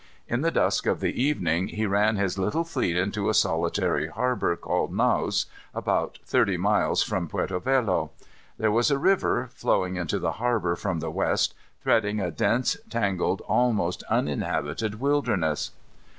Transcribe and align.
In 0.27 0.41
the 0.41 0.49
dusk 0.49 0.87
of 0.87 0.99
the 0.99 1.13
evening 1.21 1.67
he 1.67 1.85
ran 1.85 2.15
his 2.15 2.39
little 2.39 2.63
fleet 2.63 2.97
into 2.97 3.29
a 3.29 3.35
solitary 3.35 4.07
harbor, 4.07 4.55
called 4.55 4.91
Naos, 4.91 5.45
about 5.75 6.17
thirty 6.25 6.57
miles 6.57 7.03
from 7.03 7.27
Puerto 7.27 7.59
Velo. 7.59 8.09
There 8.57 8.71
was 8.71 8.89
a 8.89 8.97
river, 8.97 9.51
flowing 9.53 9.97
into 9.97 10.17
the 10.17 10.31
harbor 10.41 10.75
from 10.75 11.01
the 11.01 11.11
west, 11.11 11.53
threading 11.83 12.19
a 12.19 12.31
dense, 12.31 12.77
tangled, 12.89 13.41
almost 13.41 14.01
uninhabited 14.09 14.99
wilderness. 14.99 15.69